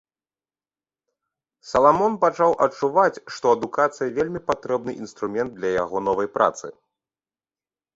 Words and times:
Саламон 1.73 2.17
пачаў 2.25 2.51
адчуваць, 2.67 3.23
што 3.37 3.45
адукацыя 3.61 4.09
вельмі 4.19 4.45
патрэбны 4.51 4.91
інструмент 5.05 5.49
для 5.63 5.69
яго 5.83 5.97
новай 6.13 6.27
працы. 6.41 6.67